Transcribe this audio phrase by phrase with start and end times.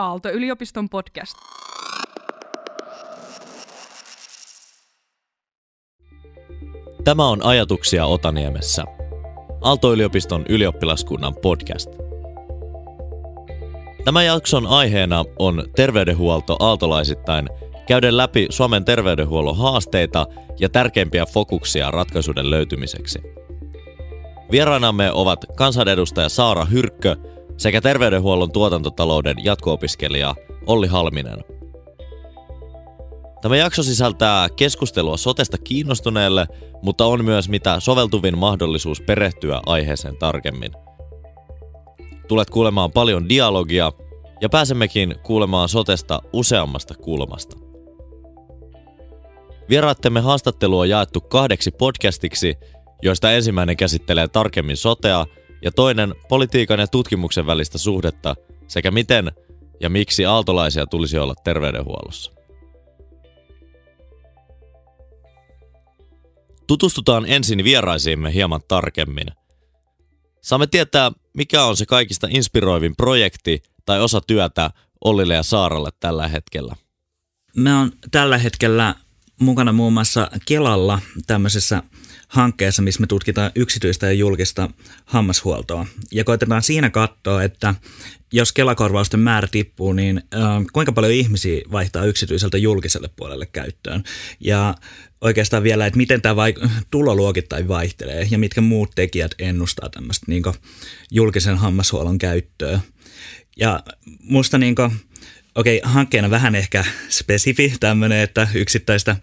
[0.00, 1.34] Aalto-yliopiston podcast.
[7.04, 8.84] Tämä on Ajatuksia Otaniemessä.
[9.60, 11.90] Aalto-yliopiston ylioppilaskunnan podcast.
[14.04, 17.48] Tämän jakson aiheena on terveydenhuolto aaltolaisittain
[17.88, 20.26] käydä läpi Suomen terveydenhuollon haasteita
[20.60, 23.18] ja tärkeimpiä fokuksia ratkaisuiden löytymiseksi.
[24.50, 27.16] Vieraanamme ovat kansanedustaja Saara Hyrkkö
[27.60, 30.34] sekä terveydenhuollon tuotantotalouden jatko-opiskelija
[30.66, 31.44] Olli Halminen.
[33.42, 36.46] Tämä jakso sisältää keskustelua sotesta kiinnostuneelle,
[36.82, 40.72] mutta on myös mitä soveltuvin mahdollisuus perehtyä aiheeseen tarkemmin.
[42.28, 43.92] Tulet kuulemaan paljon dialogia
[44.40, 47.56] ja pääsemmekin kuulemaan sotesta useammasta kulmasta.
[49.68, 52.54] Vieraattemme haastattelu on jaettu kahdeksi podcastiksi,
[53.02, 55.26] joista ensimmäinen käsittelee tarkemmin sotea
[55.62, 58.34] ja toinen politiikan ja tutkimuksen välistä suhdetta
[58.68, 59.32] sekä miten
[59.80, 62.32] ja miksi aaltolaisia tulisi olla terveydenhuollossa.
[66.66, 69.26] Tutustutaan ensin vieraisiimme hieman tarkemmin.
[70.40, 74.70] Saamme tietää, mikä on se kaikista inspiroivin projekti tai osa työtä
[75.04, 76.76] Ollille ja Saaralle tällä hetkellä.
[77.56, 78.94] Me on tällä hetkellä
[79.40, 81.82] mukana muun muassa Kelalla tämmöisessä
[82.30, 84.70] hankkeessa, missä me tutkitaan yksityistä ja julkista
[85.04, 85.86] hammashuoltoa.
[86.12, 87.74] Ja koitetaan siinä katsoa, että
[88.32, 90.22] jos Kelakorvausten määrä tippuu, niin
[90.72, 94.04] kuinka paljon ihmisiä vaihtaa yksityiseltä julkiselle puolelle käyttöön.
[94.40, 94.74] Ja
[95.20, 100.42] oikeastaan vielä, että miten tämä vaik- tuloluokittain vaihtelee ja mitkä muut tekijät ennustaa tämmöistä niin
[101.10, 102.80] julkisen hammashuollon käyttöä.
[103.56, 103.82] Ja
[104.22, 104.92] musta niin kuin,
[105.54, 109.16] okei, hankkeena vähän ehkä spesifi tämmöinen, että yksittäistä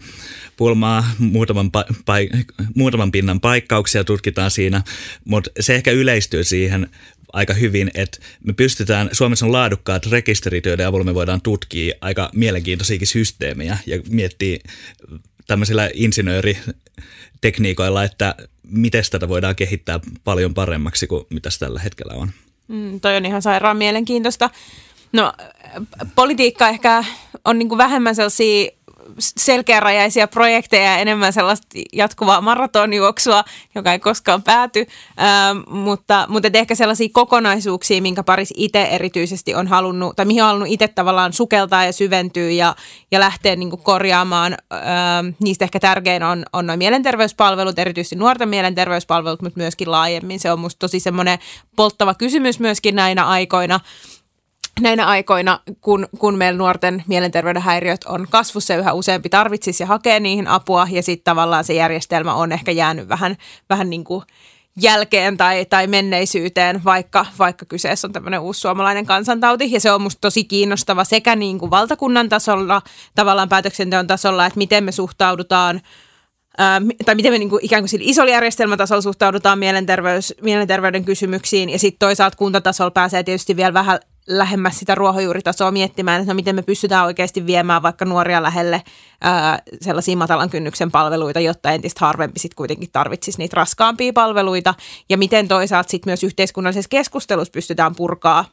[0.56, 4.82] pulmaa, muutaman, pa- pa- muutaman pinnan paikkauksia tutkitaan siinä,
[5.24, 6.90] mutta se ehkä yleistyy siihen
[7.32, 12.30] aika hyvin, että me pystytään, Suomessa on laadukkaat rekisterit, joiden avulla me voidaan tutkia aika
[12.34, 14.58] mielenkiintoisiakin systeemejä ja miettiä
[15.46, 22.30] tämmöisillä insinööritekniikoilla, että miten tätä voidaan kehittää paljon paremmaksi kuin mitä tällä hetkellä on.
[22.68, 24.50] Mm, toi on ihan sairaan mielenkiintoista.
[25.12, 25.32] No,
[26.14, 27.04] politiikka ehkä
[27.44, 28.70] on niin kuin vähemmän sellaisia
[29.18, 34.86] selkeärajaisia projekteja ja enemmän sellaista jatkuvaa maratonjuoksua, joka ei koskaan pääty,
[35.20, 40.46] ähm, mutta, mutta ehkä sellaisia kokonaisuuksia, minkä parissa itse erityisesti on halunnut, tai mihin on
[40.46, 42.74] halunnut itse tavallaan sukeltaa ja syventyä ja,
[43.10, 44.56] ja lähteä niin kuin korjaamaan.
[44.72, 50.40] Ähm, niistä ehkä tärkein on, on noin mielenterveyspalvelut, erityisesti nuorten mielenterveyspalvelut, mutta myöskin laajemmin.
[50.40, 51.38] Se on musta tosi semmoinen
[51.76, 53.80] polttava kysymys myöskin näinä aikoina
[54.80, 60.20] näinä aikoina, kun, kun meillä nuorten mielenterveyden häiriöt on kasvussa yhä useampi tarvitsisi ja hakee
[60.20, 63.36] niihin apua ja sitten tavallaan se järjestelmä on ehkä jäänyt vähän,
[63.70, 64.22] vähän niin kuin
[64.82, 69.72] jälkeen tai, tai menneisyyteen, vaikka, vaikka kyseessä on tämmöinen uusi suomalainen kansantauti.
[69.72, 72.82] Ja se on musta tosi kiinnostava sekä niin kuin valtakunnan tasolla,
[73.14, 75.80] tavallaan päätöksenteon tasolla, että miten me suhtaudutaan
[77.04, 81.78] tai miten me niin kuin ikään kuin sillä isolla järjestelmätasolla suhtaudutaan mielenterveys, mielenterveyden kysymyksiin ja
[81.78, 86.62] sitten toisaalta kuntatasolla pääsee tietysti vielä vähän lähemmäs sitä ruohonjuuritasoa miettimään, että no miten me
[86.62, 88.82] pystytään oikeasti viemään vaikka nuoria lähelle
[89.20, 94.74] ää, sellaisia matalan kynnyksen palveluita, jotta entistä harvempi sitten kuitenkin tarvitsisi niitä raskaampia palveluita.
[95.08, 98.44] Ja miten toisaalta sitten myös yhteiskunnallisessa keskustelussa pystytään purkaa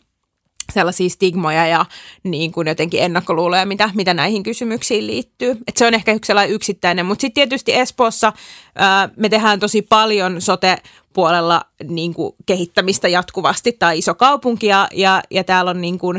[0.74, 1.86] sellaisia stigmoja ja
[2.24, 5.58] niin kuin jotenkin ennakkoluuloja, mitä, mitä näihin kysymyksiin liittyy.
[5.68, 8.34] Et se on ehkä yksi sellainen yksittäinen, mutta sitten tietysti Espoossa
[8.76, 10.78] ää, me tehdään tosi paljon sote
[11.14, 13.72] puolella niin kuin kehittämistä jatkuvasti.
[13.72, 16.18] Tai iso kaupunki ja, ja, ja täällä on niin kuin,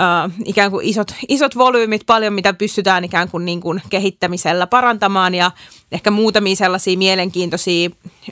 [0.00, 5.34] äh, ikään kuin isot, isot volyymit, paljon mitä pystytään ikään kuin, niin kuin kehittämisellä parantamaan.
[5.34, 5.50] Ja
[5.92, 7.90] ehkä muutamia sellaisia mielenkiintoisia,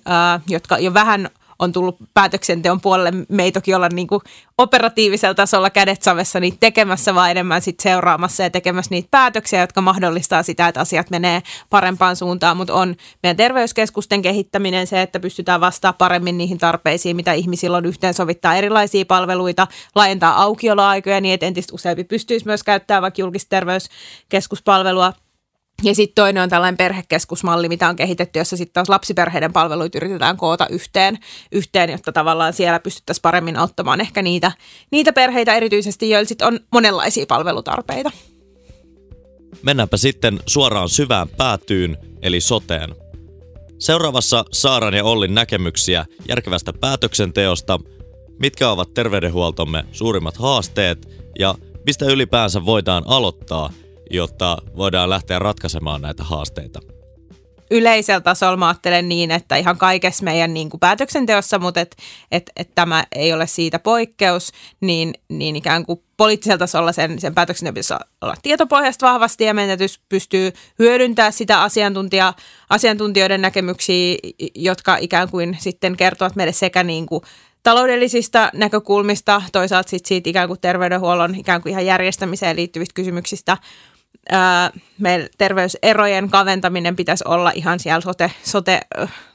[0.09, 1.29] äh, jotka jo vähän–
[1.59, 3.13] on tullut päätöksenteon puolelle.
[3.29, 4.21] Me ei toki olla niin kuin
[4.59, 9.81] operatiivisella tasolla kädet savessa niitä tekemässä, vaan enemmän sit seuraamassa ja tekemässä niitä päätöksiä, jotka
[9.81, 12.57] mahdollistaa sitä, että asiat menee parempaan suuntaan.
[12.57, 17.87] Mutta on meidän terveyskeskusten kehittäminen se, että pystytään vastaamaan paremmin niihin tarpeisiin, mitä ihmisillä on
[17.87, 25.13] yhteensovittaa erilaisia palveluita, laajentaa aukioloaikoja niin, että entistä useampi pystyisi myös käyttämään vaikka julkista terveyskeskuspalvelua–
[25.83, 30.37] ja sitten toinen on tällainen perhekeskusmalli, mitä on kehitetty, jossa sitten taas lapsiperheiden palveluita yritetään
[30.37, 31.19] koota yhteen,
[31.53, 34.53] yhteen jotta tavallaan siellä pystyttäisiin paremmin auttamaan ehkä niitä,
[34.91, 38.11] niitä perheitä erityisesti, joilla sitten on monenlaisia palvelutarpeita.
[39.63, 42.95] Mennäänpä sitten suoraan syvään päätyyn, eli soteen.
[43.79, 47.81] Seuraavassa Saaran ja Ollin näkemyksiä järkevästä päätöksenteosta,
[48.41, 51.09] mitkä ovat terveydenhuoltomme suurimmat haasteet
[51.39, 51.55] ja
[51.87, 53.73] mistä ylipäänsä voidaan aloittaa–
[54.11, 56.81] jotta voidaan lähteä ratkaisemaan näitä haasteita.
[57.71, 61.97] yleisellä tasolla mä ajattelen niin, että ihan kaikessa meidän niin kuin päätöksenteossa, mutta että
[62.31, 67.35] et, et tämä ei ole siitä poikkeus, niin, niin ikään kuin poliittisella tasolla sen, sen
[67.35, 72.35] päätöksenteon pitäisi olla tietopohjasta vahvasti ja meidän täytyisi pystyä hyödyntämään sitä asiantuntija,
[72.71, 74.17] asiantuntijoiden näkemyksiä,
[74.55, 77.23] jotka ikään kuin sitten kertovat meille sekä niin kuin
[77.63, 83.57] taloudellisista näkökulmista, toisaalta sit siitä ikään kuin terveydenhuollon ikään kuin ihan järjestämiseen liittyvistä kysymyksistä.
[84.99, 88.81] Meillä terveyserojen kaventaminen pitäisi olla ihan siellä sote, sote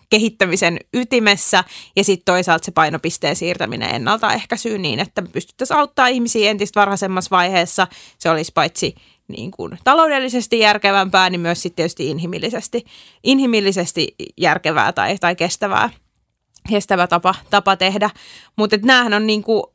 [0.09, 1.63] kehittämisen ytimessä
[1.95, 7.87] ja sitten toisaalta se painopisteen siirtäminen ennaltaehkäisyyn niin, että pystyttäisiin auttaa ihmisiä entistä varhaisemmassa vaiheessa.
[8.17, 8.95] Se olisi paitsi
[9.27, 12.85] niin kuin taloudellisesti järkevämpää, niin myös sitten tietysti inhimillisesti,
[13.23, 15.89] inhimillisesti järkevää tai, tai kestävää
[16.71, 18.09] kestävä tapa, tapa tehdä.
[18.55, 19.71] Mutta näähän on niinku,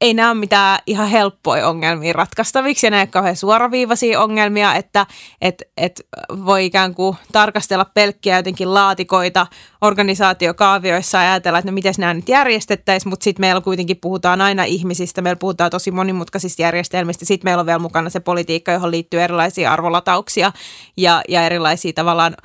[0.00, 2.86] ei nämä ole mitään ihan helppoja ongelmia ratkaistaviksi.
[2.86, 5.06] Ja nämä kauhean suoraviivaisia ongelmia, että
[5.40, 6.00] et, et
[6.46, 9.46] voi ikään kuin tarkastella pelkkiä jotenkin laatikoita
[9.80, 14.64] organisaatiokaavioissa ja ajatella, että no miten nämä nyt järjestettäisiin, mutta sitten meillä kuitenkin puhutaan aina
[14.64, 19.22] ihmisistä, meillä puhutaan tosi monimutkaisista järjestelmistä, sitten meillä on vielä mukana se politiikka, johon liittyy
[19.22, 20.52] erilaisia arvolatauksia
[20.96, 22.36] ja, ja erilaisia tavallaan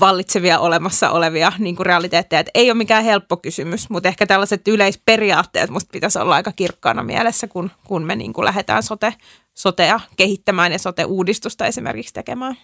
[0.00, 2.40] vallitsevia olemassa olevia niin kuin realiteetteja.
[2.40, 7.02] Että ei ole mikään helppo kysymys, mutta ehkä tällaiset yleisperiaatteet musta pitäisi olla aika kirkkaana
[7.02, 9.14] mielessä, kun, kun me niin kuin lähdetään sote,
[9.54, 12.56] sotea kehittämään ja sote-uudistusta esimerkiksi tekemään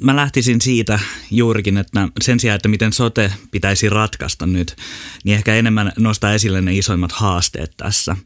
[0.00, 0.98] mä lähtisin siitä
[1.30, 4.76] juurikin, että sen sijaan, että miten sote pitäisi ratkaista nyt,
[5.24, 8.16] niin ehkä enemmän nostaa esille ne isoimmat haasteet tässä.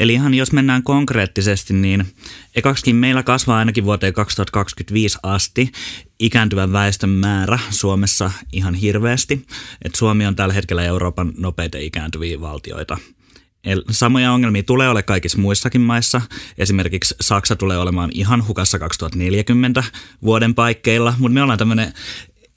[0.00, 2.06] Eli ihan jos mennään konkreettisesti, niin
[2.56, 5.72] ekaksikin meillä kasvaa ainakin vuoteen 2025 asti
[6.18, 9.46] ikääntyvän väestön määrä Suomessa ihan hirveästi.
[9.84, 12.98] Et Suomi on tällä hetkellä Euroopan nopeita ikääntyviä valtioita–
[13.90, 16.20] Samoja ongelmia tulee ole kaikissa muissakin maissa.
[16.58, 19.84] Esimerkiksi Saksa tulee olemaan ihan hukassa 2040
[20.22, 21.92] vuoden paikkeilla, mutta me ollaan tämmöinen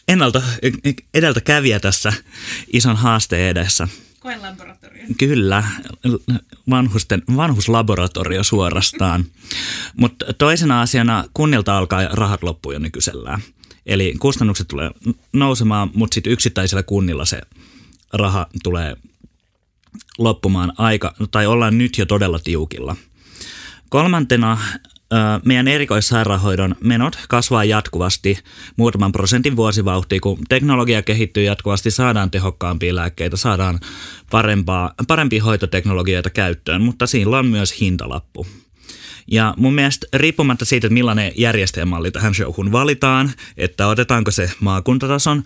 [0.07, 0.41] ennalta,
[1.13, 2.13] edeltäkävijä tässä
[2.73, 3.87] ison haasteen edessä.
[4.19, 5.03] Koelaboratorio.
[5.17, 5.63] Kyllä,
[6.69, 9.25] vanhusten, vanhuslaboratorio suorastaan.
[10.01, 13.41] Mutta toisena asiana kunnilta alkaa rahat loppua jo nykyisellään.
[13.85, 14.91] Eli kustannukset tulee
[15.33, 17.41] nousemaan, mutta sitten yksittäisillä kunnilla se
[18.13, 18.95] raha tulee
[20.17, 22.95] loppumaan aika, tai ollaan nyt jo todella tiukilla.
[23.89, 24.57] Kolmantena
[25.45, 28.39] meidän erikoissairaanhoidon menot kasvaa jatkuvasti
[28.77, 33.79] muutaman prosentin vuosivauhtia, kun teknologia kehittyy jatkuvasti, saadaan tehokkaampia lääkkeitä, saadaan
[34.31, 38.47] parempaa, parempia hoitoteknologioita käyttöön, mutta siinä on myös hintalappu.
[39.31, 45.43] Ja mun mielestä riippumatta siitä, että millainen järjestelmämalli tähän showhun valitaan, että otetaanko se maakuntatason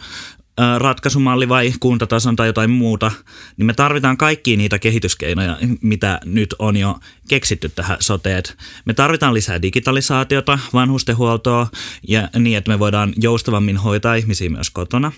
[0.77, 3.11] ratkaisumalli vai kuntatason tai jotain muuta,
[3.57, 6.99] niin me tarvitaan kaikkia niitä kehityskeinoja, mitä nyt on jo
[7.29, 8.57] keksitty tähän soteet.
[8.85, 11.67] Me tarvitaan lisää digitalisaatiota, vanhustenhuoltoa
[12.07, 15.11] ja niin, että me voidaan joustavammin hoitaa ihmisiä myös kotona.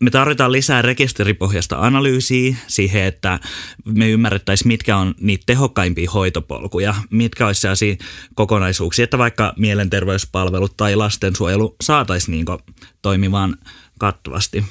[0.00, 3.40] Me tarvitaan lisää rekisteripohjasta analyysiä siihen, että
[3.84, 7.96] me ymmärrettäisiin, mitkä on niitä tehokkaimpia hoitopolkuja, mitkä olisi sellaisia
[8.34, 12.46] kokonaisuuksia, että vaikka mielenterveyspalvelut tai lastensuojelu saataisiin niin
[13.02, 13.56] toimimaan
[13.98, 14.64] kattavasti.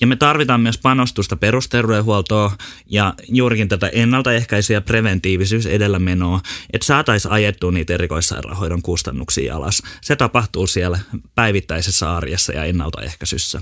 [0.00, 6.40] Ja me tarvitaan myös panostusta perusterveydenhuoltoa ja juurikin tätä ennaltaehkäisyä ja preventiivisyys edellä menoa,
[6.72, 9.82] että saataisiin ajettua niitä erikoissairaanhoidon kustannuksia alas.
[10.00, 10.98] Se tapahtuu siellä
[11.34, 13.60] päivittäisessä arjessa ja ennaltaehkäisyssä.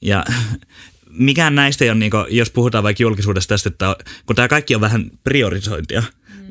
[0.00, 0.24] Ja
[1.10, 3.96] mikään näistä ei ole, niin kuin, jos puhutaan vaikka julkisuudesta tästä, että
[4.26, 6.02] kun tämä kaikki on vähän priorisointia.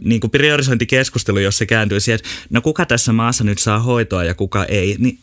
[0.01, 4.23] Niin kuin priorisointikeskustelu, jos se kääntyy siihen, että no kuka tässä maassa nyt saa hoitoa
[4.23, 5.19] ja kuka ei, niin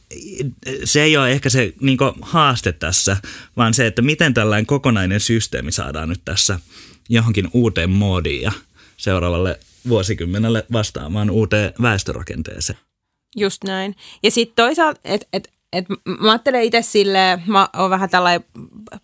[0.85, 3.17] se ei ole ehkä se niin kuin, haaste tässä,
[3.57, 6.61] vaan se, että miten tällainen kokonainen systeemi saadaan nyt tässä
[7.09, 8.53] johonkin uuteen moodiin ja
[8.97, 12.79] seuraavalle vuosikymmenelle vastaamaan uuteen väestörakenteeseen.
[13.37, 13.97] Just näin.
[14.23, 15.89] Ja sitten toisaalta, että et et
[16.21, 18.45] mä ajattelen itse silleen, mä oon vähän tällainen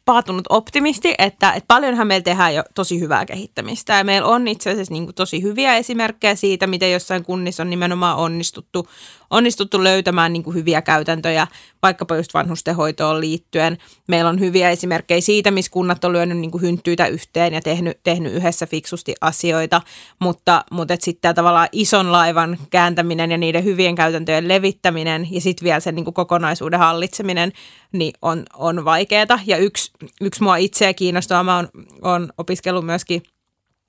[0.04, 3.96] paatunut optimisti, että et paljonhan meillä tehdään jo tosi hyvää kehittämistä.
[3.96, 8.16] Ja meillä on itse asiassa niin tosi hyviä esimerkkejä siitä, miten jossain kunnissa on nimenomaan
[8.16, 8.88] onnistuttu
[9.30, 11.46] onnistuttu löytämään niin kuin hyviä käytäntöjä
[11.82, 13.78] vaikkapa just vanhustenhoitoon liittyen.
[14.08, 18.00] Meillä on hyviä esimerkkejä siitä, missä kunnat on lyönyt niin kuin hynttyitä yhteen ja tehnyt,
[18.02, 19.82] tehnyt yhdessä fiksusti asioita,
[20.18, 25.64] mutta, mutta sitten tämä tavallaan ison laivan kääntäminen ja niiden hyvien käytäntöjen levittäminen ja sitten
[25.64, 27.52] vielä sen niin kuin kokonaisuuden hallitseminen
[27.92, 29.40] niin on, on vaikeaa.
[29.46, 31.68] Ja yksi, yksi mua itseä kiinnostaa, mä oon,
[32.02, 33.22] oon opiskellut myöskin–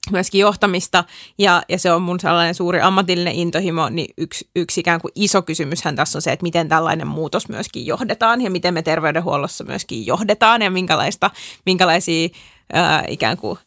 [0.10, 1.03] myöskin johtamista
[1.38, 5.41] ja, ja se on mun sellainen suuri ammatillinen intohimo, niin yksi, yksi ikään kuin iso
[5.41, 10.05] kysymyshän tässä on se, että miten tällainen muutos myöskin johdetaan ja miten me terveydenhuollossa myöskin
[10.05, 11.31] johdetaan ja minkälaista,
[11.65, 12.29] minkälaisia
[12.74, 13.60] ää, ikään kuin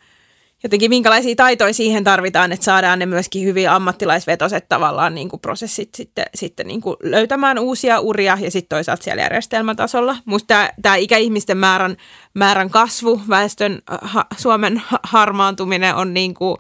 [0.65, 5.95] jotenkin minkälaisia taitoja siihen tarvitaan, että saadaan ne myöskin hyvin ammattilaisvetoset tavallaan niin kuin prosessit
[5.95, 10.17] sitten, sitten niin kuin löytämään uusia uria ja sitten toisaalta siellä järjestelmätasolla.
[10.25, 11.97] Musta tämä, ikäihmisten määrän,
[12.35, 16.57] määrän kasvu, väestön ha, Suomen harmaantuminen on, niin kuin,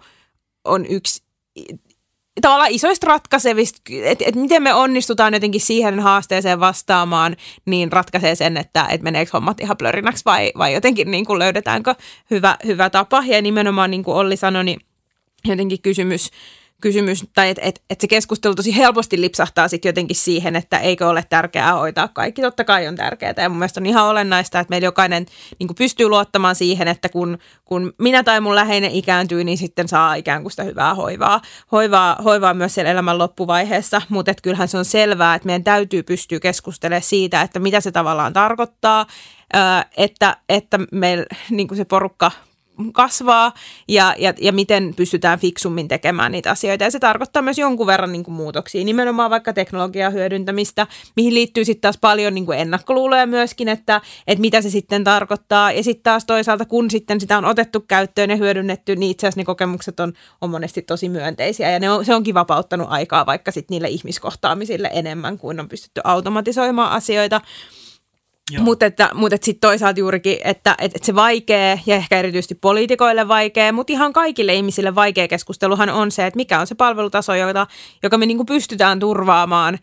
[0.65, 1.23] on yksi
[2.41, 7.37] tavallaan isoista ratkaisevista, että et miten me onnistutaan jotenkin siihen haasteeseen vastaamaan,
[7.67, 11.95] niin ratkaisee sen, että et meneekö hommat ihan plörinäksi vai, vai jotenkin niin kuin löydetäänkö
[12.31, 13.23] hyvä, hyvä tapa.
[13.27, 14.81] Ja nimenomaan niin kuin Olli sanoi, niin
[15.45, 16.31] jotenkin kysymys,
[16.85, 21.09] kysymys, tai että et, et se keskustelu tosi helposti lipsahtaa sitten jotenkin siihen, että eikö
[21.09, 22.43] ole tärkeää hoitaa kaikki.
[22.43, 25.27] Totta kai on tärkeää ja mun mielestä on ihan olennaista, että meillä jokainen
[25.59, 30.15] niin pystyy luottamaan siihen, että kun, kun minä tai mun läheinen ikääntyy, niin sitten saa
[30.15, 31.41] ikään kuin sitä hyvää hoivaa,
[31.73, 36.41] hoivaa, hoivaa myös siellä elämän loppuvaiheessa, mutta kyllähän se on selvää, että meidän täytyy pystyä
[36.41, 39.07] keskustelemaan siitä, että mitä se tavallaan tarkoittaa,
[39.97, 42.31] että, että meillä niin se porukka
[42.93, 43.53] kasvaa
[43.89, 46.85] ja, ja, ja miten pystytään fiksummin tekemään niitä asioita.
[46.85, 51.65] Ja se tarkoittaa myös jonkun verran niin kuin muutoksia, nimenomaan vaikka teknologian hyödyntämistä, mihin liittyy
[51.65, 55.73] sitten taas paljon niin kuin ennakkoluuloja myöskin, että, että mitä se sitten tarkoittaa.
[55.73, 59.41] Ja sitten taas toisaalta, kun sitten sitä on otettu käyttöön ja hyödynnetty, niin itse asiassa
[59.41, 61.71] ne kokemukset on, on monesti tosi myönteisiä.
[61.71, 66.01] Ja ne on, se onkin vapauttanut aikaa vaikka sitten niille ihmiskohtaamisille enemmän kuin on pystytty
[66.05, 67.41] automatisoimaan asioita.
[68.59, 73.29] Mutta että, mutta että sitten toisaalta juurikin, että, että, se vaikea ja ehkä erityisesti poliitikoille
[73.29, 77.67] vaikea, mutta ihan kaikille ihmisille vaikea keskusteluhan on se, että mikä on se palvelutaso, jota,
[78.03, 79.79] joka me niin pystytään turvaamaan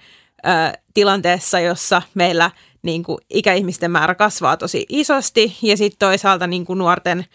[0.46, 2.52] ö, tilanteessa, jossa meillä
[2.82, 7.26] niin kuin ikäihmisten määrä kasvaa tosi isosti ja sitten toisaalta niin kuin nuorten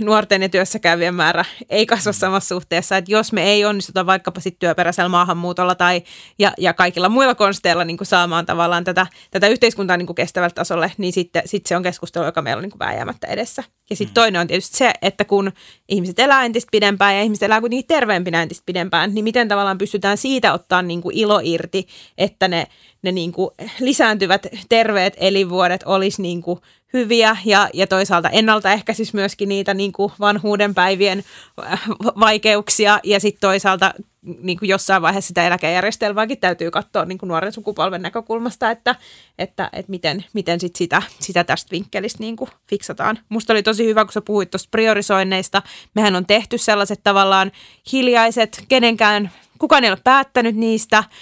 [0.00, 4.40] nuorten ja työssä käyvien määrä ei kasva samassa suhteessa, että jos me ei onnistuta vaikkapa
[4.40, 6.02] sitten työperäisellä maahanmuutolla tai
[6.38, 10.54] ja, ja kaikilla muilla konsteilla niin kuin saamaan tavallaan tätä, tätä yhteiskuntaa niin kuin kestävälle
[10.54, 13.64] tasolle, niin sitten sit se on keskustelu, joka meillä on niin kuin vääjäämättä edessä.
[13.90, 14.14] Ja sitten mm.
[14.14, 15.52] toinen on tietysti se, että kun
[15.88, 20.16] ihmiset elää entistä pidempään ja ihmiset elää kuitenkin terveempinä entistä pidempään, niin miten tavallaan pystytään
[20.16, 21.86] siitä ottaa niin kuin ilo irti,
[22.18, 22.66] että ne,
[23.02, 23.50] ne niin kuin
[23.80, 26.60] lisääntyvät terveet elinvuodet olisi niin kuin
[26.94, 31.24] hyviä ja, ja toisaalta ennaltaehkäisisi myöskin niitä niin kuin vanhuuden päivien
[31.72, 31.82] äh,
[32.20, 33.94] vaikeuksia ja sitten toisaalta
[34.42, 38.96] niin kuin jossain vaiheessa sitä eläkejärjestelmääkin täytyy katsoa niin kuin nuoren sukupolven näkökulmasta, että,
[39.38, 43.18] että, että miten, miten sit sitä, sitä tästä vinkkelistä niin kuin fiksataan.
[43.28, 45.62] Musta oli tosi hyvä, kun sä puhuit tuosta priorisoinneista.
[45.94, 47.52] Mehän on tehty sellaiset tavallaan
[47.92, 51.04] hiljaiset, kenenkään, kukaan ei ole päättänyt niistä–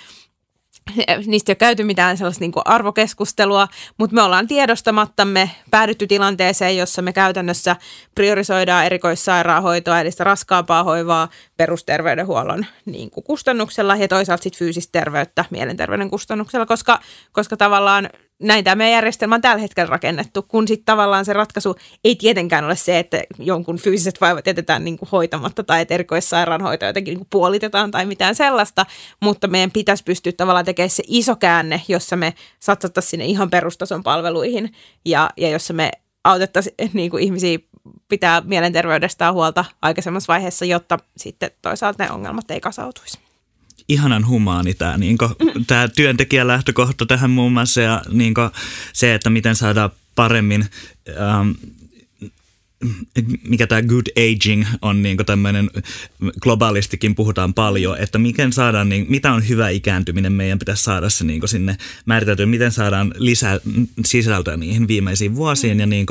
[1.26, 6.76] niistä ei ole käyty mitään sellaista niin kuin arvokeskustelua, mutta me ollaan tiedostamattamme päädytty tilanteeseen,
[6.76, 7.76] jossa me käytännössä
[8.14, 15.44] priorisoidaan erikoissairaanhoitoa, eli sitä raskaampaa hoivaa perusterveydenhuollon niin kuin kustannuksella ja toisaalta sit fyysistä terveyttä
[15.50, 17.00] mielenterveyden kustannuksella, koska,
[17.32, 18.10] koska tavallaan
[18.42, 22.64] näin tämä meidän järjestelmä on tällä hetkellä rakennettu, kun sitten tavallaan se ratkaisu ei tietenkään
[22.64, 27.18] ole se, että jonkun fyysiset vaivat jätetään niin kuin hoitamatta tai että erikoissairaanhoito jotenkin niin
[27.18, 28.86] kuin puolitetaan tai mitään sellaista,
[29.20, 34.02] mutta meidän pitäisi pystyä tavallaan tekemään se iso käänne, jossa me satsattaisiin sinne ihan perustason
[34.02, 34.72] palveluihin
[35.04, 35.90] ja, ja jossa me
[36.24, 37.58] autettaisiin niin kuin ihmisiä
[38.08, 43.21] pitää mielenterveydestään huolta aikaisemmassa vaiheessa, jotta sitten toisaalta ne ongelmat ei kasautuisi
[43.92, 45.18] ihanan humaani tämä niin
[45.66, 48.34] tää työntekijän lähtökohta tähän muun muassa ja niin
[48.92, 50.64] se, että miten saadaan paremmin
[51.08, 51.50] ähm,
[53.48, 55.70] mikä tämä good aging on niin tämmöinen,
[56.40, 61.24] globaalistikin puhutaan paljon, että miten saadaan, niin, mitä on hyvä ikääntyminen, meidän pitäisi saada se
[61.24, 63.60] niin sinne määriteltyä, miten saadaan lisää
[64.04, 66.06] sisältöä niihin viimeisiin vuosiin ja niin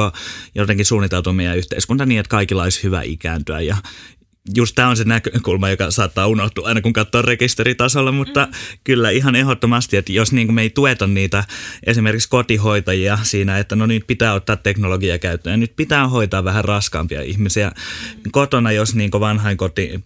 [0.56, 3.78] jotenkin suunniteltua meidän yhteiskunta niin, että kaikilla olisi hyvä ikääntyä ja,
[4.56, 8.52] just tämä on se näkökulma, joka saattaa unohtua aina kun katsoo rekisteritasolla, mutta mm.
[8.84, 11.44] kyllä ihan ehdottomasti, että jos niin me ei tueta niitä
[11.86, 17.22] esimerkiksi kotihoitajia siinä, että no nyt pitää ottaa teknologia käyttöön, nyt pitää hoitaa vähän raskaampia
[17.22, 17.72] ihmisiä
[18.32, 20.04] kotona, jos niin vanhainkoti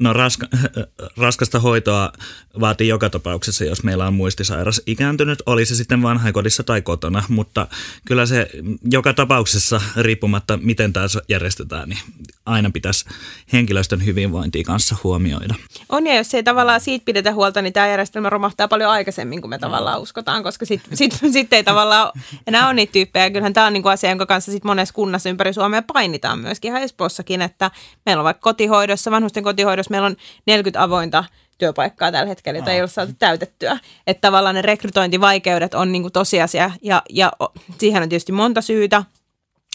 [0.00, 0.46] No raska,
[1.16, 2.12] raskasta hoitoa
[2.60, 7.66] vaatii joka tapauksessa, jos meillä on muistisairas ikääntynyt, oli se sitten vanhainkodissa tai kotona, mutta
[8.06, 8.50] kyllä se
[8.90, 11.98] joka tapauksessa riippumatta miten tämä järjestetään, niin
[12.46, 13.04] aina pitäisi
[13.52, 15.54] henkilöstön hyvinvointia kanssa huomioida.
[15.88, 19.50] On ja jos ei tavallaan siitä pidetä huolta, niin tämä järjestelmä romahtaa paljon aikaisemmin kuin
[19.50, 22.12] me tavallaan uskotaan, koska sitten sit, sit ei tavallaan
[22.46, 23.30] enää ole niitä tyyppejä.
[23.30, 26.68] Kyllähän tämä on niin kuin asia, jonka kanssa sit monessa kunnassa ympäri Suomea painitaan myöskin
[26.68, 27.70] ihan Espoossakin, että
[28.06, 30.16] meillä on vaikka kotihoidossa, vanhusten kotihoidossa meillä on
[30.46, 31.24] 40 avointa
[31.58, 33.78] työpaikkaa tällä hetkellä, jota ei ole saatu täytettyä.
[34.06, 37.32] Että tavallaan ne rekrytointivaikeudet on niin kuin tosiasia ja, ja
[37.78, 39.04] siihen on tietysti monta syytä.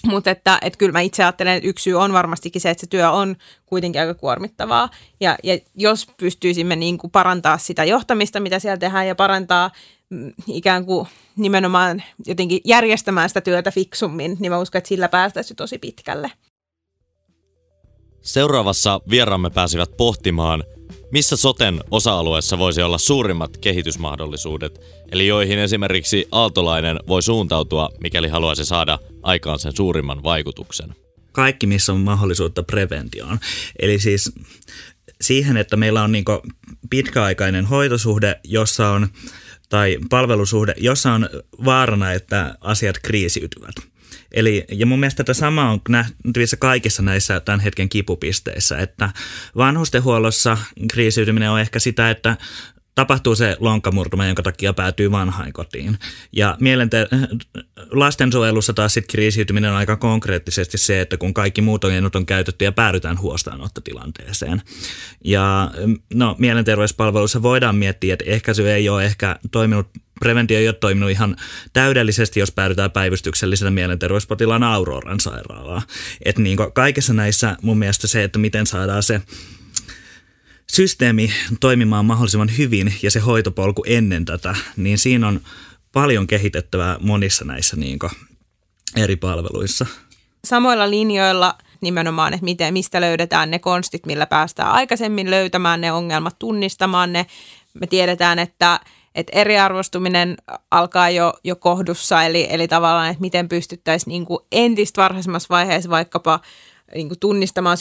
[0.06, 2.88] Mutta että, että kyllä mä itse ajattelen, että yksi syy on varmastikin se, että se
[2.88, 4.90] työ on kuitenkin aika kuormittavaa.
[5.20, 9.72] Ja, ja jos pystyisimme niin kuin parantaa sitä johtamista, mitä siellä tehdään, ja parantaa
[10.10, 15.58] mm, ikään kuin nimenomaan jotenkin järjestämään sitä työtä fiksummin, niin mä uskon, että sillä päästäisiin
[15.58, 16.32] tosi pitkälle.
[18.26, 20.64] Seuraavassa vieraamme pääsivät pohtimaan,
[21.12, 28.66] missä soten osa-alueessa voisi olla suurimmat kehitysmahdollisuudet, eli joihin esimerkiksi aaltolainen voi suuntautua, mikäli haluaisi
[28.66, 30.96] saada aikaan sen suurimman vaikutuksen.
[31.32, 33.40] Kaikki, missä on mahdollisuutta preventioon.
[33.80, 34.32] Eli siis
[35.22, 36.26] siihen, että meillä on niin
[36.90, 39.08] pitkäaikainen hoitosuhde, jossa on,
[39.70, 41.30] tai palvelusuhde, jossa on
[41.66, 43.95] vaarana, että asiat kriisiytyvät.
[44.36, 49.10] Eli, ja mun mielestä tätä sama on nähtävissä kaikissa näissä tämän hetken kipupisteissä, että
[49.58, 50.58] vanhustenhuollossa
[50.92, 52.38] kriisiytyminen on ehkä sitä, että
[52.96, 55.98] tapahtuu se lonkkamurtuma, jonka takia päätyy vanhainkotiin.
[56.32, 57.08] Ja mielente-
[57.92, 62.66] lastensuojelussa taas sitten kriisiytyminen on aika konkreettisesti se, että kun kaikki muut on on käytetty
[62.66, 64.62] ja päädytään huostaanottotilanteeseen.
[65.24, 65.72] Ja
[66.14, 69.88] no, mielenterveyspalveluissa voidaan miettiä, että ehkäisy ei ole ehkä toiminut
[70.20, 71.36] preventio ei ole toiminut ihan
[71.74, 75.82] täydellisesti, jos päädytään päivystyksellisenä mielenterveyspotilaan Auroran sairaalaan.
[76.26, 79.22] Että niin kaikessa näissä mun mielestä se, että miten saadaan se
[80.72, 85.42] systeemi toimimaan mahdollisimman hyvin ja se hoitopolku ennen tätä, niin siinä on
[85.92, 88.00] paljon kehitettävää monissa näissä niin
[88.96, 89.86] eri palveluissa.
[90.46, 96.40] Samoilla linjoilla nimenomaan, että miten, mistä löydetään ne konstit, millä päästään aikaisemmin löytämään ne ongelmat,
[96.40, 97.26] tunnistamaan ne.
[97.74, 98.80] Me tiedetään, että,
[99.16, 100.38] että eriarvostuminen
[100.72, 105.90] alkaa jo, jo kohdussa, eli, eli tavallaan, että miten pystyttäisiin niin kuin entistä varhaisemmassa vaiheessa
[105.90, 106.40] vaikkapa
[106.96, 107.78] niin kuin tunnistamaan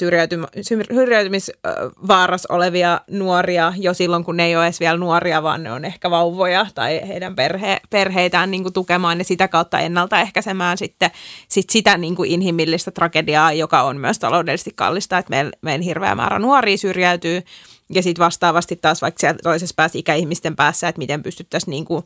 [0.93, 5.85] syrjäytymisvaarassa olevia nuoria jo silloin, kun ne ei ole edes vielä nuoria, vaan ne on
[5.85, 11.11] ehkä vauvoja tai heidän perhe, perheitään niin kuin tukemaan ja sitä kautta ennaltaehkäisemään sitten
[11.49, 16.15] sit sitä niin kuin inhimillistä tragediaa, joka on myös taloudellisesti kallista, että meillä, meillä hirveä
[16.15, 17.43] määrä nuoria syrjäytyy.
[17.91, 22.05] Ja sitten vastaavasti taas vaikka siellä toisessa päässä ikäihmisten päässä, että miten pystyttäisiin niin kuin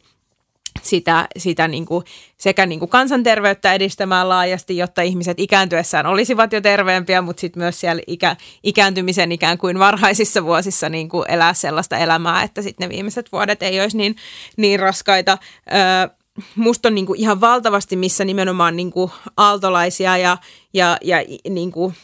[0.84, 2.04] sitä, sitä niin kuin
[2.36, 7.80] sekä niin kuin kansanterveyttä edistämään laajasti, jotta ihmiset ikääntyessään olisivat jo terveempiä, mutta sitten myös
[7.80, 12.94] siellä ikä, ikääntymisen ikään kuin varhaisissa vuosissa niin kuin elää sellaista elämää, että sitten ne
[12.94, 14.16] viimeiset vuodet ei olisi niin,
[14.56, 15.38] niin raskaita.
[15.72, 16.17] Öö,
[16.56, 20.36] musta on niin kuin ihan valtavasti, missä nimenomaan niin kuin aaltolaisia ja,
[20.74, 21.16] ja, ja
[21.50, 21.94] niin kuin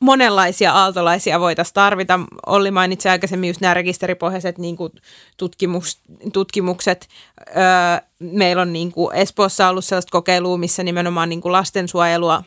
[0.00, 2.20] monenlaisia aaltolaisia voitaisiin tarvita.
[2.46, 4.92] Olli mainitsi aikaisemmin just nämä rekisteripohjaiset niin kuin
[5.36, 6.00] tutkimus,
[6.32, 7.08] tutkimukset.
[7.48, 7.54] Öö,
[8.18, 12.42] meillä on niin kuin Espoossa ollut sellaista kokeilua, missä nimenomaan niin kuin lastensuojelua,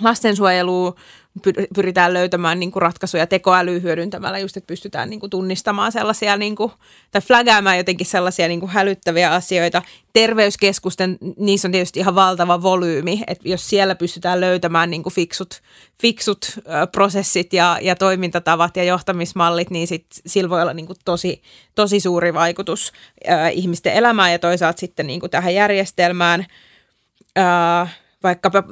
[0.00, 0.94] lastensuojelua
[1.74, 6.56] pyritään löytämään niin kuin ratkaisuja tekoälyä hyödyntämällä, just että pystytään niin kuin tunnistamaan sellaisia, niin
[6.56, 6.72] kuin,
[7.10, 9.82] tai flagäämään jotenkin sellaisia niin kuin hälyttäviä asioita.
[10.12, 15.62] Terveyskeskusten, niissä on tietysti ihan valtava volyymi, että jos siellä pystytään löytämään niin kuin fiksut,
[16.00, 16.46] fiksut
[16.92, 21.42] prosessit ja, ja toimintatavat ja johtamismallit, niin sit, sillä voi olla niin kuin tosi,
[21.74, 22.92] tosi suuri vaikutus
[23.52, 26.46] ihmisten elämään ja toisaalta sitten niin kuin tähän järjestelmään.
[28.24, 28.62] Vaikkapa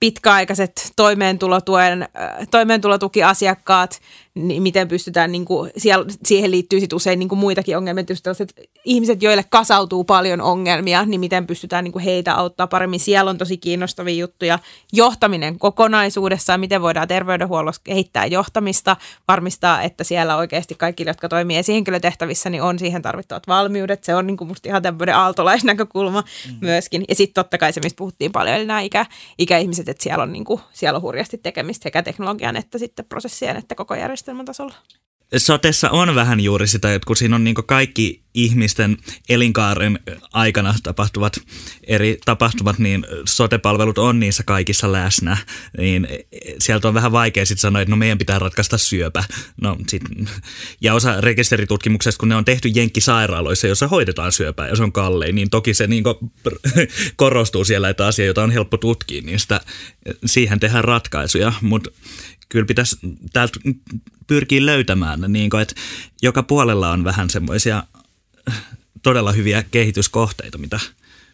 [0.00, 4.00] pitkäaikaiset toimeentulotuen, äh, toimeentulotukiasiakkaat,
[4.34, 8.62] niin miten pystytään, niin kuin, siellä, siihen liittyy sit usein niin kuin muitakin ongelmia, että
[8.84, 13.00] ihmiset, joille kasautuu paljon ongelmia, niin miten pystytään niin kuin heitä auttaa paremmin.
[13.00, 14.58] Siellä on tosi kiinnostavia juttuja.
[14.92, 18.96] Johtaminen kokonaisuudessaan, miten voidaan terveydenhuollossa kehittää johtamista,
[19.28, 24.04] varmistaa, että siellä oikeasti kaikki, jotka toimii esihenkilötehtävissä, niin on siihen tarvittavat valmiudet.
[24.04, 26.56] Se on niin kuin musta ihan tämmöinen aaltolaisnäkökulma mm.
[26.60, 27.04] myöskin.
[27.08, 29.06] Ja sitten totta kai se, mistä puhuttiin paljon, eli nämä ikä,
[29.38, 33.56] ikäihmiset, että siellä on, niin kuin, siellä on hurjasti tekemistä sekä teknologian että sitten prosessien
[33.56, 34.74] että koko järjestelmän tasolla.
[35.36, 38.96] Sotessa on vähän juuri sitä, että kun siinä on niin kaikki ihmisten
[39.28, 39.98] elinkaaren
[40.32, 41.40] aikana tapahtuvat
[41.86, 45.36] eri tapahtumat, niin sotepalvelut on niissä kaikissa läsnä.
[45.78, 46.08] Niin
[46.58, 49.24] sieltä on vähän vaikea sitten sanoa, että no meidän pitää ratkaista syöpä.
[49.60, 50.02] No, sit,
[50.80, 55.34] ja osa rekisteritutkimuksesta, kun ne on tehty jenkkisairaaloissa, jossa hoidetaan syöpää ja se on kallein,
[55.34, 56.04] niin toki se niin
[57.16, 59.60] korostuu siellä, että asia, jota on helppo tutkia, niin sitä,
[60.26, 61.52] siihen tehdään ratkaisuja.
[61.60, 61.90] Mutta
[62.50, 62.96] kyllä pitäisi
[63.32, 63.60] täältä
[64.26, 65.74] pyrkiä löytämään, niin kuin, että
[66.22, 67.82] joka puolella on vähän semmoisia
[69.02, 70.80] todella hyviä kehityskohteita, mitä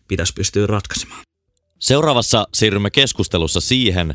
[0.09, 1.21] pitäisi pystyä ratkaisemaan.
[1.79, 4.15] Seuraavassa siirrymme keskustelussa siihen,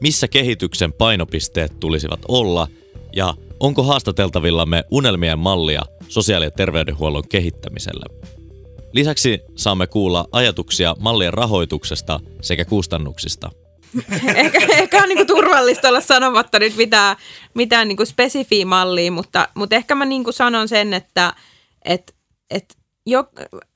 [0.00, 2.68] missä kehityksen painopisteet tulisivat olla
[3.16, 8.04] ja onko haastateltavillamme unelmien mallia sosiaali- ja terveydenhuollon kehittämiselle.
[8.92, 13.50] Lisäksi saamme kuulla ajatuksia mallien rahoituksesta sekä kustannuksista–
[14.34, 17.16] ehkä, ehkä on niinku turvallista olla sanomatta nyt mitään,
[17.54, 21.32] mitään niinku spesifiä mallia, mutta, mutta ehkä mä niinku sanon sen, että
[21.84, 22.14] et,
[22.50, 22.76] et
[23.06, 23.24] jo,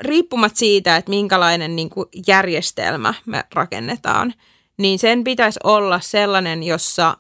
[0.01, 4.35] riippumatta siitä, että minkälainen niinku järjestelmä me rakennetaan,
[4.79, 7.17] niin sen pitäisi olla sellainen, jossa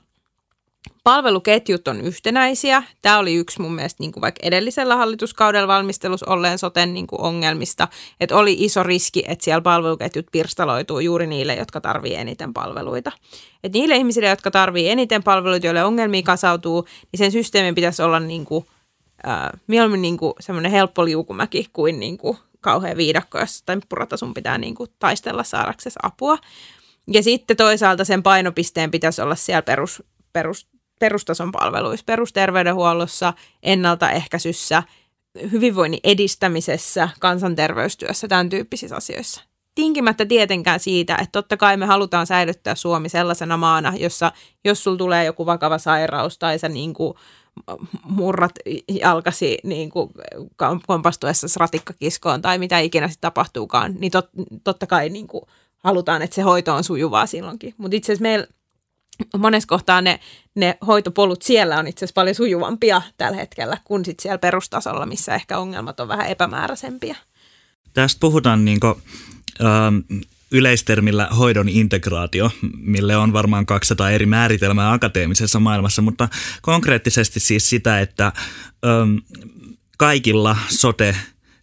[1.06, 2.82] Palveluketjut on yhtenäisiä.
[3.02, 7.20] Tämä oli yksi mun mielestä niin kuin vaikka edellisellä hallituskaudella valmistelussa olleen soten niin kuin
[7.20, 7.88] ongelmista,
[8.20, 13.12] että oli iso riski, että siellä palveluketjut pirstaloituu juuri niille, jotka tarvii eniten palveluita.
[13.64, 18.20] Et niille ihmisille, jotka tarvii eniten palveluita, joille ongelmia kasautuu, niin sen systeemin pitäisi olla
[18.20, 18.66] niin kuin,
[19.28, 24.34] äh, mieluummin niin kuin semmoinen helppo liukumäki kuin, niin kuin kauhean viidakko, jossa temppurata sun
[24.34, 26.38] pitää niin kuin taistella saadaksesi apua.
[27.12, 33.32] Ja sitten toisaalta sen painopisteen pitäisi olla siellä perus, perus, perustason palveluissa, perusterveydenhuollossa,
[33.62, 34.82] ennaltaehkäisyssä,
[35.52, 39.42] hyvinvoinnin edistämisessä, kansanterveystyössä, tämän tyyppisissä asioissa.
[39.74, 44.32] Tinkimättä tietenkään siitä, että totta kai me halutaan säilyttää Suomi sellaisena maana, jossa
[44.64, 47.14] jos sulla tulee joku vakava sairaus tai sä niin kuin
[48.04, 48.52] murrat
[48.88, 50.10] jalkasi niin kuin
[50.86, 54.28] kompastuessa ratikkakiskoon tai mitä ikinä sitten tapahtuukaan, niin tot,
[54.64, 55.42] totta kai niin kuin
[55.78, 57.74] halutaan, että se hoito on sujuvaa silloinkin.
[57.76, 58.46] Mutta itse asiassa meillä
[59.38, 60.20] monessa kohtaa ne,
[60.54, 65.34] ne hoitopolut siellä on itse asiassa paljon sujuvampia tällä hetkellä kuin sit siellä perustasolla, missä
[65.34, 67.16] ehkä ongelmat on vähän epämääräisempiä.
[67.94, 68.94] Tästä puhutaan niin kuin,
[69.64, 76.28] ähm, yleistermillä hoidon integraatio, mille on varmaan 200 eri määritelmää akateemisessa maailmassa, mutta
[76.62, 78.32] konkreettisesti siis sitä, että
[78.86, 79.16] ähm,
[79.98, 81.16] kaikilla sote-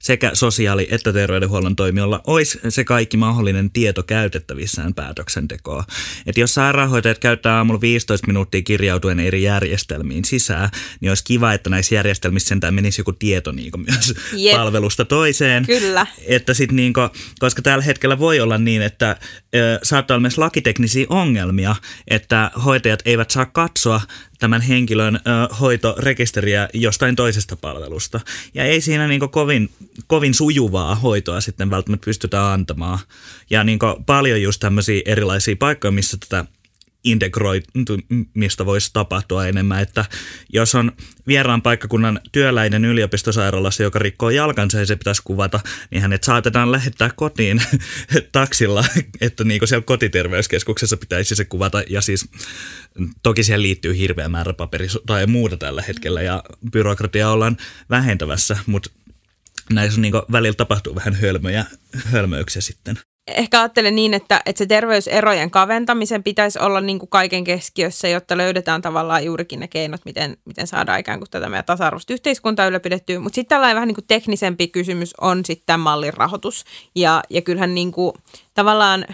[0.03, 5.83] sekä sosiaali- että terveydenhuollon toimijoilla olisi se kaikki mahdollinen tieto käytettävissään päätöksentekoa.
[6.25, 11.69] Että jos sairaanhoitajat käyttää aamulla 15 minuuttia kirjautuen eri järjestelmiin sisään, niin olisi kiva, että
[11.69, 14.55] näissä järjestelmissä sentään menisi joku tieto niin myös yep.
[14.55, 15.65] palvelusta toiseen.
[15.65, 16.07] Kyllä.
[16.27, 19.17] Että sit niin kuin, koska tällä hetkellä voi olla niin, että
[19.55, 21.75] ö, saattaa olla myös lakiteknisiä ongelmia,
[22.07, 24.01] että hoitajat eivät saa katsoa
[24.43, 25.19] tämän henkilön ö,
[25.55, 28.19] hoitorekisteriä jostain toisesta palvelusta.
[28.53, 29.69] Ja ei siinä niin kovin,
[30.07, 32.99] kovin sujuvaa hoitoa sitten välttämättä pystytä antamaan.
[33.49, 36.45] Ja niin paljon just tämmöisiä erilaisia paikkoja, missä tätä
[37.03, 40.05] integroitumista voisi tapahtua enemmän, että
[40.53, 40.91] jos on
[41.27, 45.59] vieraan paikkakunnan työläinen yliopistosairaalassa, joka rikkoo jalkansa ja se pitäisi kuvata,
[45.91, 47.61] niin hänet saatetaan lähettää kotiin
[48.31, 48.85] taksilla,
[49.21, 51.83] että niin siellä kotiterveyskeskuksessa pitäisi se kuvata.
[51.89, 52.29] Ja siis
[53.23, 57.57] toki siihen liittyy hirveä määrä paperi tai muuta tällä hetkellä ja byrokratia ollaan
[57.89, 58.89] vähentävässä, mutta
[59.69, 61.65] näissä niin välillä tapahtuu vähän hölmöjä,
[62.05, 67.43] hölmöyksiä sitten ehkä ajattelen niin, että, että se terveyserojen kaventamisen pitäisi olla niin kuin kaiken
[67.43, 72.13] keskiössä, jotta löydetään tavallaan juurikin ne keinot, miten, miten saadaan ikään kuin tätä meidän tasa-arvoista
[72.13, 73.19] yhteiskuntaa ylläpidettyä.
[73.19, 76.65] Mutta sitten tällainen vähän niin kuin teknisempi kysymys on sitten tämän mallin rahoitus.
[76.95, 78.13] Ja, ja kyllähän niin kuin,
[78.53, 79.05] tavallaan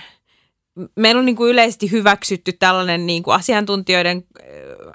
[0.95, 4.23] meillä on niin kuin yleisesti hyväksytty tällainen niin kuin asiantuntijoiden,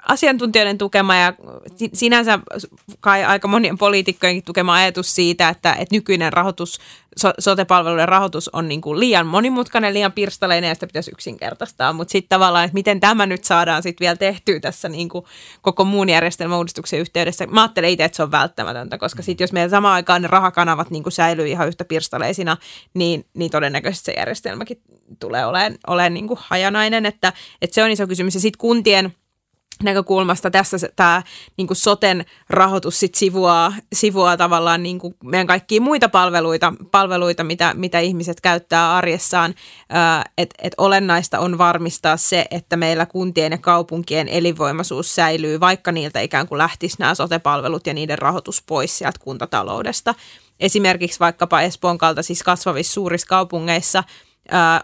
[0.07, 1.33] asiantuntijoiden tukema ja
[1.93, 2.39] sinänsä
[2.99, 6.79] kai aika monien poliitikkojenkin tukema ajatus siitä, että, että nykyinen rahoitus
[7.17, 11.93] so- sote-palveluiden rahoitus on niin kuin liian monimutkainen, liian pirstaleinen ja sitä pitäisi yksinkertaistaa.
[11.93, 15.25] Mutta sitten tavallaan, että miten tämä nyt saadaan sitten vielä tehtyä tässä niin kuin
[15.61, 17.47] koko muun järjestelmäuudistuksen yhteydessä.
[17.47, 20.89] Mä ajattelen itse, että se on välttämätöntä, koska sitten jos meillä samaan aikaan ne rahakanavat
[20.89, 22.57] niin kuin säilyy ihan yhtä pirstaleisina,
[22.93, 24.81] niin, niin todennäköisesti se järjestelmäkin
[25.19, 27.05] tulee olemaan, olemaan niin kuin hajanainen.
[27.05, 28.33] Että, että se on iso kysymys.
[28.33, 29.13] Ja sitten kuntien–
[29.83, 31.23] näkökulmasta tässä tämä
[31.57, 37.99] niin soten rahoitus sit sivuaa, sivuaa tavallaan niin meidän kaikkia muita palveluita, palveluita mitä, mitä
[37.99, 39.53] ihmiset käyttää arjessaan.
[40.37, 46.19] Että et olennaista on varmistaa se, että meillä kuntien ja kaupunkien elinvoimaisuus säilyy, vaikka niiltä
[46.21, 50.15] ikään kuin lähtisi nämä sote-palvelut ja niiden rahoitus pois sieltä kuntataloudesta.
[50.59, 54.03] Esimerkiksi vaikkapa Espoon kaltaisissa kasvavissa suurissa kaupungeissa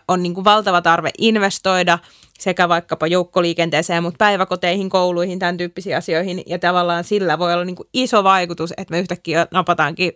[0.07, 1.99] on niin kuin valtava tarve investoida–
[2.41, 6.43] sekä vaikkapa joukkoliikenteeseen, mutta päiväkoteihin, kouluihin, tämän tyyppisiin asioihin.
[6.45, 10.13] Ja tavallaan sillä voi olla niin kuin iso vaikutus, että me yhtäkkiä napataankin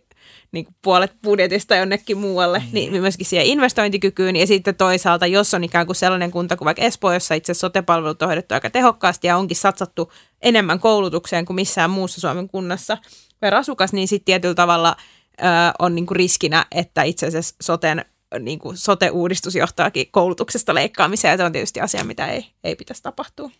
[0.51, 2.65] niin kuin puolet budjetista jonnekin muualle, mm.
[2.71, 4.36] niin myöskin siihen investointikykyyn.
[4.36, 8.21] Ja sitten toisaalta, jos on ikään kuin sellainen kunta kuin vaikka Espoo, jossa itse sote-palvelut
[8.21, 12.97] on hoidettu aika tehokkaasti ja onkin satsattu enemmän koulutukseen kuin missään muussa Suomen kunnassa
[13.39, 14.95] per asukas, niin sitten tietyllä tavalla
[15.41, 15.43] ö,
[15.79, 18.05] on niin kuin riskinä, että itse asiassa soten
[18.39, 23.04] niin kuin sote-uudistus johtaakin koulutuksesta leikkaamiseen, ja se on tietysti asia, mitä ei, ei pitäisi
[23.04, 23.52] tapahtua.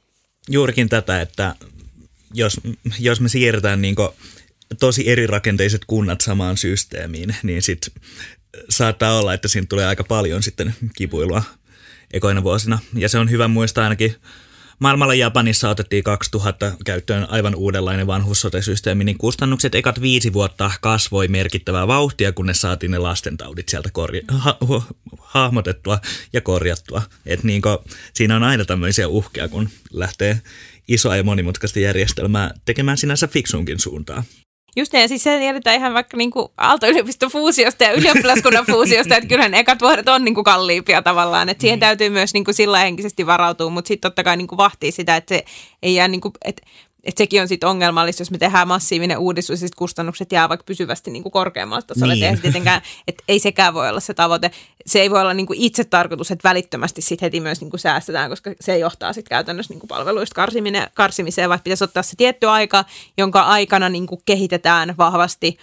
[0.50, 1.56] Juurikin tätä, että
[2.34, 2.62] jos,
[3.00, 3.96] jos me siirretään niin
[4.80, 7.94] tosi eri rakenteiset kunnat samaan systeemiin, niin sitten
[8.70, 11.44] saattaa olla, että siinä tulee aika paljon sitten kipuilua
[12.14, 12.80] ekoina vuosina.
[12.94, 14.16] Ja se on hyvä muistaa ainakin
[14.80, 21.88] Maailmalla Japanissa otettiin 2000 käyttöön aivan uudenlainen vanhussotesysteemi, niin kustannukset ekat viisi vuotta kasvoi merkittävää
[21.88, 24.58] vauhtia, kunnes saatiin ne lastentaudit sieltä korja- ha-
[25.18, 26.00] hahmotettua
[26.34, 27.02] ja korjattua.
[27.26, 27.78] Et niin kuin,
[28.14, 30.42] siinä on aina tämmöisiä uhkia, kun lähtee
[30.88, 34.24] isoa ja monimutkaista järjestelmää tekemään sinänsä fiksunkin suuntaan.
[34.76, 39.28] Just ja siis se tiedetään ihan vaikka niin kuin Aalto-yliopiston fuusiosta ja ylioppilaskunnan fuusiosta, että
[39.28, 41.82] kyllähän ekat vuodet on niin kuin kalliimpia tavallaan, että siihen mm.
[41.82, 45.16] täytyy myös niin kuin sillä henkisesti varautua, mutta sitten totta kai niin kuin vahtii sitä,
[45.16, 45.46] että se
[45.84, 46.62] ei jää niin kuin, että
[47.06, 51.12] että sekin on sitten ongelmallista, jos me tehdään massiivinen uudistus ja kustannukset jää vaikka pysyvästi
[51.12, 52.16] niin kuin korkeammalle tasolle.
[52.16, 52.42] Niin.
[52.42, 54.52] Tietenkään, että ei sekään voi olla se tavoite.
[54.86, 57.80] Se ei voi olla niin kuin itse tarkoitus, että välittömästi sitten heti myös niin kuin
[57.80, 60.48] säästetään, koska se johtaa sitten käytännössä niin kuin palveluista
[60.94, 62.86] karsimiseen, vaikka pitäisi ottaa se tietty aika,
[63.18, 65.58] jonka aikana niin kuin kehitetään vahvasti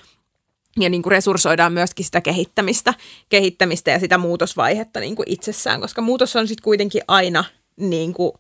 [0.81, 2.95] ja niin kuin resurssoidaan myöskin sitä kehittämistä,
[3.29, 7.45] kehittämistä ja sitä muutosvaihetta niin kuin itsessään, koska muutos on sitten kuitenkin aina
[7.77, 8.33] niin kuin,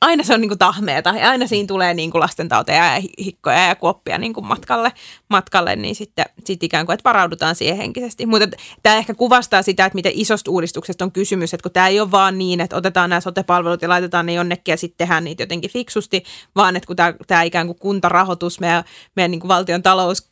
[0.00, 1.10] aina se on niin tahmeeta.
[1.10, 4.92] Ja aina siinä tulee niin lastentauteja ja hikkoja ja kuoppia niin matkalle,
[5.28, 8.26] matkalle, niin sitten sit ikään kuin, että varaudutaan siihen henkisesti.
[8.26, 8.48] Mutta
[8.82, 12.10] tämä ehkä kuvastaa sitä, että miten isosta uudistuksesta on kysymys, että kun tämä ei ole
[12.10, 15.70] vaan niin, että otetaan nämä sote-palvelut ja laitetaan ne jonnekin ja sitten tehdään niitä jotenkin
[15.70, 16.24] fiksusti,
[16.56, 18.84] vaan että kun tämä, tämä ikään kuin kuntarahoitus, meidän,
[19.16, 20.30] meidän niin kuin valtion talous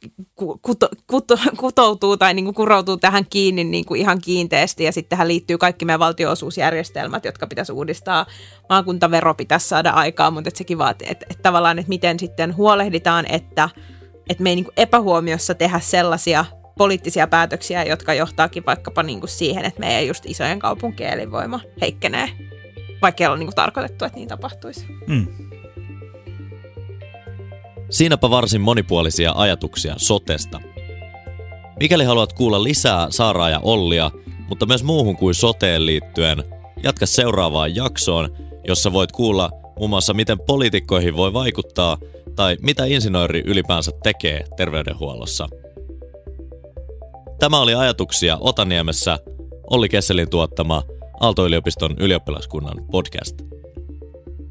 [0.63, 4.85] kuto, kuto, kutoutuu tai niin kuin kuroutuu tähän kiinni niin kuin ihan kiinteästi.
[4.85, 8.27] Ja sitten tähän liittyy kaikki meidän valtionosuusjärjestelmät, jotka pitäisi uudistaa
[8.69, 12.57] maakuntavero ero pitäisi saada aikaa, mutta että sekin vaatii, että, että tavallaan, että miten sitten
[12.57, 13.69] huolehditaan, että,
[14.31, 16.45] että me ei niin epähuomiossa tehdä sellaisia
[16.79, 22.29] poliittisia päätöksiä, jotka johtaakin vaikkapa niin kuin siihen, että meidän just isojen kaupunkien elinvoima heikkenee,
[23.03, 24.87] vaikka ei ole niin kuin tarkoitettu, että niin tapahtuisi.
[25.07, 25.27] Mm.
[27.91, 30.61] Siinäpä varsin monipuolisia ajatuksia sotesta.
[31.81, 34.11] Mikäli haluat kuulla lisää Saaraa ja Ollia,
[34.49, 36.45] mutta myös muuhun kuin soteen liittyen,
[36.83, 41.99] jatka seuraavaan jaksoon, jossa voit kuulla muun muassa miten poliitikkoihin voi vaikuttaa
[42.37, 45.49] tai mitä insinööri ylipäänsä tekee terveydenhuollossa.
[47.39, 49.19] Tämä oli ajatuksia Otaniemessä
[49.71, 50.83] Olli Kesselin tuottama
[51.21, 53.43] Aalto-yliopiston ylioppilaskunnan podcast.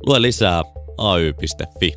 [0.06, 0.63] Lue lisää
[0.97, 1.93] ay.fi.